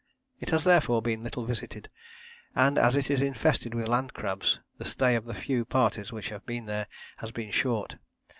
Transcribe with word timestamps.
It 0.39 0.49
has 0.49 0.63
therefore 0.63 1.03
been 1.03 1.21
little 1.21 1.45
visited, 1.45 1.87
and 2.55 2.79
as 2.79 2.95
it 2.95 3.11
is 3.11 3.21
infested 3.21 3.75
with 3.75 3.87
land 3.87 4.15
crabs 4.15 4.59
the 4.79 4.85
stay 4.85 5.13
of 5.15 5.25
the 5.25 5.35
few 5.35 5.63
parties 5.63 6.11
which 6.11 6.29
have 6.29 6.43
been 6.47 6.65
there 6.65 6.87
has 7.17 7.29
been 7.31 7.51
short. 7.51 7.97